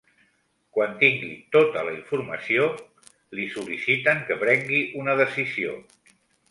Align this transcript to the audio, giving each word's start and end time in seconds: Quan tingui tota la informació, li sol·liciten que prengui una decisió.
Quan 0.77 0.95
tingui 1.03 1.29
tota 1.57 1.83
la 1.89 1.93
informació, 1.97 2.71
li 3.41 3.47
sol·liciten 3.59 4.27
que 4.31 4.43
prengui 4.47 4.85
una 5.05 5.21
decisió. 5.25 5.81